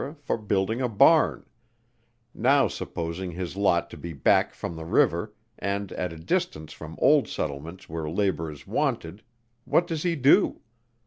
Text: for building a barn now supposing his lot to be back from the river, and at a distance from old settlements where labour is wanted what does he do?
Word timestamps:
for 0.19 0.35
building 0.35 0.81
a 0.81 0.89
barn 0.89 1.45
now 2.33 2.67
supposing 2.67 3.29
his 3.29 3.55
lot 3.55 3.87
to 3.87 3.95
be 3.95 4.13
back 4.13 4.55
from 4.55 4.75
the 4.75 4.83
river, 4.83 5.31
and 5.59 5.91
at 5.91 6.11
a 6.11 6.17
distance 6.17 6.73
from 6.73 6.95
old 6.97 7.27
settlements 7.27 7.87
where 7.87 8.09
labour 8.09 8.49
is 8.49 8.65
wanted 8.65 9.21
what 9.63 9.85
does 9.85 10.01
he 10.01 10.15
do? 10.15 10.59